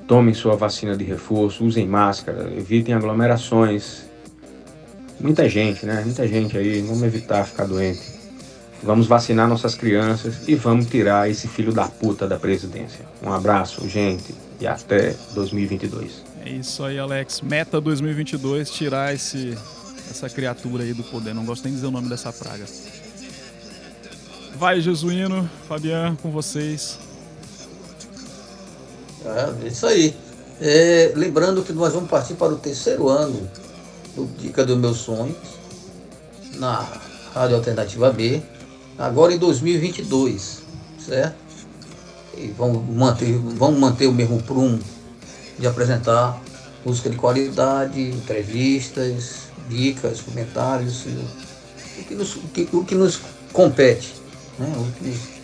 [0.07, 4.10] Tomem sua vacina de reforço, usem máscara, evitem aglomerações.
[5.21, 6.01] Muita gente, né?
[6.03, 6.81] Muita gente aí.
[6.81, 8.01] Vamos evitar ficar doente.
[8.83, 13.05] Vamos vacinar nossas crianças e vamos tirar esse filho da puta da presidência.
[13.21, 16.23] Um abraço, gente, e até 2022.
[16.43, 17.41] É isso aí, Alex.
[17.41, 19.55] Meta 2022, tirar esse,
[20.09, 21.35] essa criatura aí do poder.
[21.35, 22.65] Não gosto nem de dizer o nome dessa praga.
[24.55, 26.97] Vai, Jesuíno, Fabiano, com vocês.
[29.23, 30.15] É, isso aí.
[30.59, 33.47] É, lembrando que nós vamos partir para o terceiro ano
[34.15, 35.37] do Dica dos Meus Sonhos,
[36.55, 36.87] na
[37.33, 38.41] Rádio Alternativa B,
[38.97, 40.63] agora em 2022,
[40.99, 41.35] certo?
[42.37, 44.79] E vamos manter, vamos manter o mesmo prumo
[45.57, 46.41] de apresentar
[46.85, 51.05] música de qualidade, entrevistas, dicas, comentários,
[51.99, 53.19] o que nos, o que, o que nos
[53.53, 54.13] compete.
[54.57, 54.73] Né?
[54.77, 55.41] O que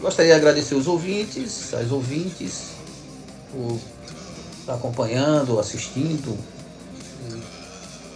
[0.00, 2.70] Gostaria de agradecer os ouvintes, as ouvintes,
[3.52, 3.78] por
[4.72, 6.38] acompanhando, assistindo,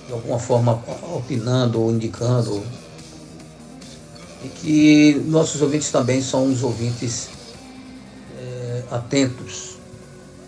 [0.06, 0.82] de alguma forma
[1.14, 2.62] opinando ou indicando.
[4.44, 7.28] E que nossos ouvintes também são uns ouvintes
[8.38, 9.76] eh, atentos,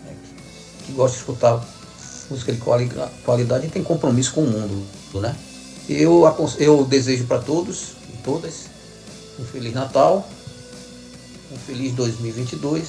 [0.05, 1.65] né, que, que gostam de escutar
[2.29, 2.91] música de quali-
[3.25, 4.85] qualidade e tem compromisso com o mundo.
[5.15, 5.35] Né?
[5.89, 6.23] Eu,
[6.59, 8.65] eu desejo para todos e todas
[9.39, 10.27] um Feliz Natal,
[11.51, 12.83] um feliz 2022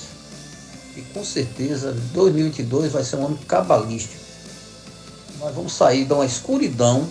[0.97, 4.28] e com certeza 2022 vai ser um ano cabalístico.
[5.39, 7.09] Nós vamos sair de uma escuridão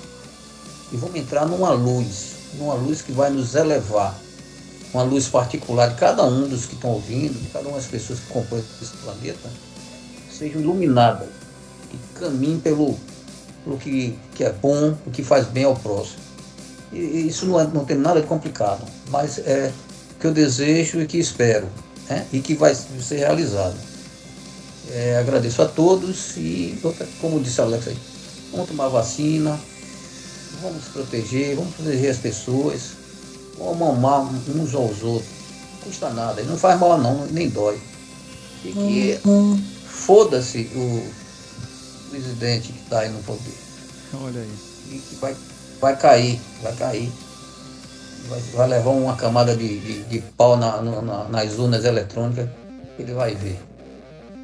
[0.92, 4.18] e vamos entrar numa luz, numa luz que vai nos elevar,
[4.94, 8.20] uma luz particular de cada um dos que estão ouvindo, de cada uma das pessoas
[8.20, 9.50] que compõem esse planeta,
[10.30, 11.30] sejam iluminadas,
[11.90, 12.98] que caminhem pelo,
[13.64, 16.20] pelo que, que é bom, o que faz bem ao próximo.
[16.92, 19.72] E e isso não, é, não tem nada de complicado, mas é
[20.16, 21.68] o que eu desejo e que espero,
[22.10, 22.26] né?
[22.34, 23.76] e que vai ser realizado.
[24.90, 26.80] É, agradeço a todos e,
[27.20, 27.98] como disse Alex aí,
[28.52, 29.60] vamos tomar vacina,
[30.62, 32.82] vamos proteger, vamos proteger as pessoas,
[33.58, 34.22] vamos amar
[34.56, 35.30] uns aos outros.
[35.74, 37.80] Não custa nada, não faz mal não, nem dói.
[38.66, 39.20] E que
[39.86, 41.04] foda-se o
[42.10, 43.54] presidente que está aí no poder
[44.22, 44.50] Olha aí.
[44.92, 45.36] e que vai
[45.80, 47.12] vai cair, vai cair.
[48.30, 52.50] Vai, vai levar uma camada de, de, de pau na- na- nas urnas eletrônicas,
[53.00, 53.58] ele vai ver.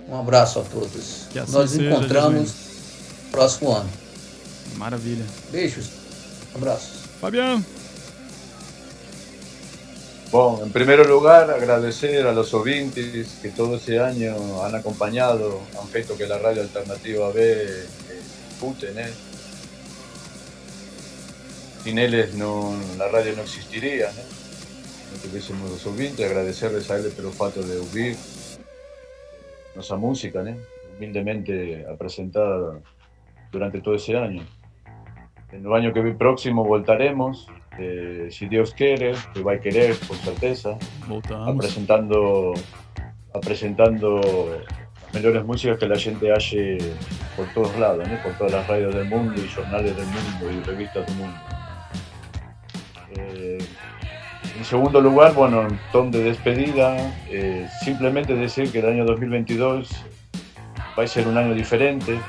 [0.07, 1.25] Um abraço a todos.
[1.35, 2.51] Assim Nós seja, encontramos
[3.33, 3.89] próximo ano.
[4.77, 5.25] Maravilha.
[5.51, 5.89] Beijos,
[6.55, 7.01] abraços.
[7.19, 7.65] Fabiano.
[10.31, 15.87] Bueno, en primer lugar, agradecer a los oyentes que todo ese año han acompañado, han
[15.89, 17.85] feito que la radio alternativa B eh,
[18.59, 19.13] puten, eh.
[21.83, 24.21] Sin ellos no, la radio no existiría, ¿no?
[25.11, 28.17] No tuviésemos los oyentes, agradecerles a ellos pelo fato de oír
[29.75, 30.55] nuestra música, ¿no?
[30.97, 32.79] Humildemente apresentada
[33.53, 34.43] durante todo ese año.
[35.53, 37.47] En el año que vi próximo voltaremos,
[37.77, 40.77] eh, si Dios quiere, que va a querer, con certeza,
[41.07, 41.55] Voltamos.
[41.55, 42.53] apresentando,
[43.33, 44.19] apresentando
[45.05, 46.79] las mejores músicas que la gente hace
[47.37, 48.17] por todos lados, ¿no?
[48.23, 51.37] por todas las radios del mundo y jornales del mundo y revistas del mundo.
[53.15, 53.59] Eh,
[54.57, 56.95] en segundo lugar, bueno, en ton de despedida,
[57.29, 59.89] eh, simplemente decir que el año 2022
[60.97, 62.19] va a ser un año diferente,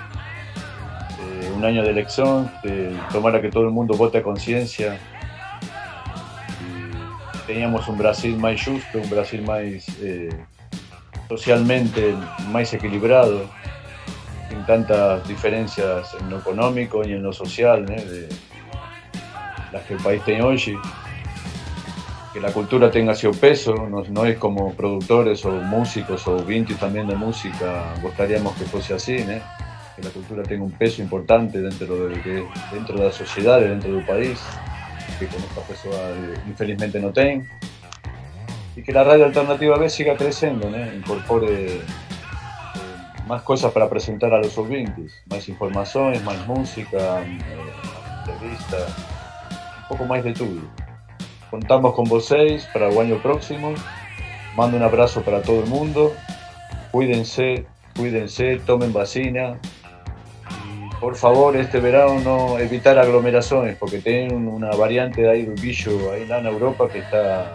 [1.64, 4.98] año de elección, de tomar a que todo el mundo vote a conciencia.
[7.46, 9.60] Teníamos un Brasil más justo, un Brasil más
[10.00, 10.30] eh,
[11.28, 12.14] socialmente
[12.50, 13.48] más equilibrado,
[14.48, 17.94] sin tantas diferencias en lo económico y en lo social, ¿no?
[17.94, 18.28] de
[19.72, 20.78] las que el país tiene hoy.
[22.32, 27.06] Que la cultura tenga su peso, no, es como productores o músicos o vintis también
[27.06, 29.63] de música, gustaríamos que fuese así, ¿no?
[29.96, 33.92] Que la cultura tenga un peso importante dentro de, que- dentro de la sociedad, dentro
[33.94, 34.40] del país,
[35.18, 37.48] que con esta persona eh, infelizmente no tienen.
[38.76, 40.76] Y que la radio alternativa B siga creciendo, ¿no?
[40.94, 41.80] incorpore eh,
[43.28, 47.38] más cosas para presentar a los oyentes, más informaciones, más música, eh,
[48.20, 48.94] entrevistas,
[49.82, 50.60] un poco más de todo.
[51.50, 53.74] Contamos con vocês para el año próximo.
[54.56, 56.12] Mando un abrazo para todo el mundo.
[56.90, 57.64] Cuídense,
[57.96, 59.58] cuídense, tomen vacina.
[61.04, 66.22] Por favor, este verano no evitar aglomeraciones, porque tienen una variante de ahí bicho ahí
[66.22, 67.52] en Europa que está,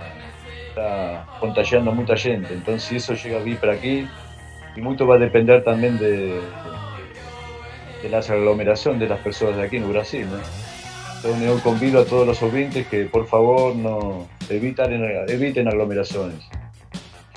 [0.68, 2.54] está contagiando a mucha gente.
[2.54, 4.08] Entonces, si eso llega a vir para aquí,
[4.76, 6.40] y mucho va a depender también de,
[8.04, 10.28] de las aglomeraciones de las personas de aquí en Brasil.
[10.30, 10.38] ¿no?
[11.16, 16.48] Entonces, yo convido a todos los oyentes que por favor no eviten, eviten aglomeraciones.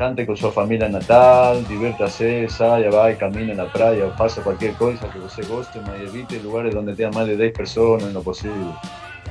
[0.02, 4.74] Cante con su familia natal, diviértase, salga, va, camina en la playa, o faça cualquier
[4.74, 8.20] cosa que você goste, mas evite lugares donde tengan más de 10 personas en lo
[8.20, 8.72] posible.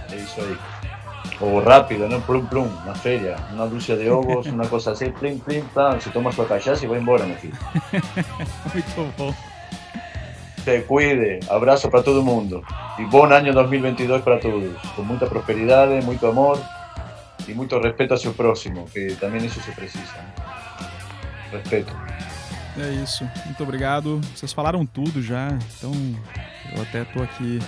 [0.07, 0.57] Es eso ahí.
[1.41, 2.19] O rápido, ¿no?
[2.21, 6.09] Plum, plum, una feria, una dulce de ovos, una cosa así, plim, plim, plam, se
[6.09, 7.57] toma su cachaça y va embora, mi filho.
[10.63, 12.61] Se cuide, abrazo para todo el mundo.
[12.97, 14.77] Y buen año 2022 para todos.
[14.95, 16.59] Con mucha prosperidad, mucho amor
[17.47, 20.60] y mucho respeto a su próximo, que también eso se precisa.
[21.51, 21.95] Respeto.
[22.77, 23.29] É isso.
[23.45, 24.21] Muito obrigado.
[24.35, 25.91] Vocês falaram tudo já, então
[26.75, 27.59] eu até tô aqui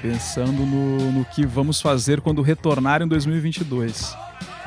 [0.00, 4.16] pensando no, no que vamos fazer quando retornar em 2022.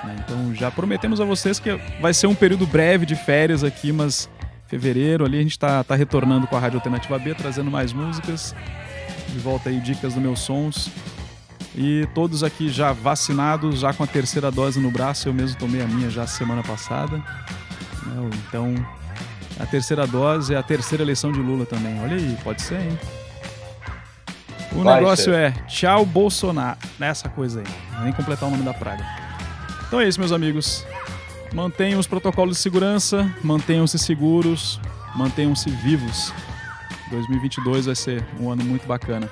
[0.04, 0.16] né?
[0.20, 4.30] Então já prometemos a vocês que vai ser um período breve de férias aqui, mas
[4.68, 8.56] fevereiro ali a gente tá, tá retornando com a Rádio Alternativa B, trazendo mais músicas.
[9.30, 10.90] De volta aí, dicas do meus sons.
[11.78, 15.28] E todos aqui já vacinados, já com a terceira dose no braço.
[15.28, 17.18] Eu mesmo tomei a minha já semana passada.
[17.18, 18.30] né?
[18.48, 18.74] Então,
[19.60, 22.00] a terceira dose é a terceira eleição de Lula também.
[22.02, 22.98] Olha aí, pode ser, hein?
[24.72, 25.36] O Vai negócio ser.
[25.36, 26.78] é tchau Bolsonaro.
[27.00, 28.04] Nessa coisa aí.
[28.04, 29.06] Nem completar o nome da praga.
[29.88, 30.86] Então é isso, meus amigos.
[31.54, 34.80] Mantenham os protocolos de segurança, mantenham-se seguros,
[35.16, 36.34] mantenham-se vivos.
[37.12, 39.30] 2022 vai ser um ano muito bacana.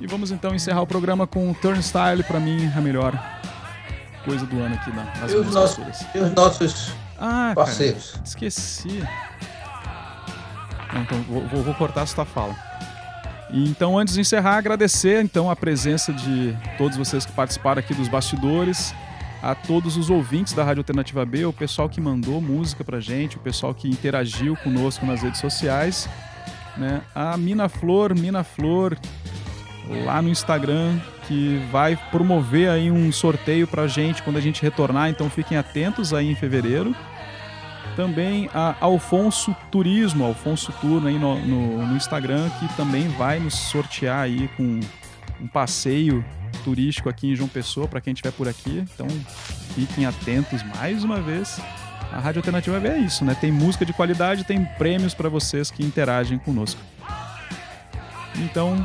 [0.00, 3.12] E vamos então encerrar o programa com o Turnstile, pra mim, a melhor
[4.24, 8.14] coisa do ano aqui na, nas E os nossos, e os nossos Ah, cara, parceiros.
[8.24, 9.02] esqueci.
[10.92, 12.54] Não, Então, vou, vou- cortar essa fala.
[13.50, 17.94] E, então, antes de encerrar, agradecer então a presença de todos vocês que participaram aqui
[17.94, 18.92] dos bastidores,
[19.42, 23.36] a todos os ouvintes da Rádio Alternativa B, o pessoal que mandou música pra gente,
[23.36, 26.08] o pessoal que interagiu conosco nas redes sociais,
[26.76, 27.02] né?
[27.14, 28.96] A Mina Flor, Mina Flor,
[30.04, 35.08] lá no Instagram, que vai promover aí um sorteio pra gente quando a gente retornar,
[35.08, 36.94] então fiquem atentos aí em fevereiro.
[37.96, 43.54] Também a Alfonso Turismo, Alfonso Tour aí no, no, no Instagram, que também vai nos
[43.54, 44.80] sortear aí com
[45.40, 46.24] um passeio
[46.64, 48.84] turístico aqui em João Pessoa para quem estiver por aqui.
[48.94, 49.06] Então
[49.74, 51.60] fiquem atentos mais uma vez.
[52.12, 53.36] A Rádio Alternativa é isso, né?
[53.40, 56.80] Tem música de qualidade, tem prêmios para vocês que interagem conosco.
[58.36, 58.84] Então,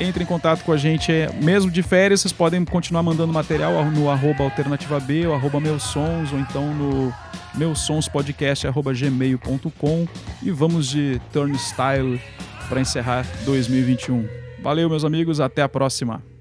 [0.00, 3.84] Entre em contato com a gente, é, mesmo de férias, vocês podem continuar mandando material
[3.86, 7.14] no arroba alternativa B, ou arroba meus sons, ou então no
[7.54, 10.08] meusonspodcast.gmail.com
[10.42, 12.20] e vamos de Turnstile
[12.68, 14.26] para encerrar 2021.
[14.60, 16.33] Valeu, meus amigos, até a próxima.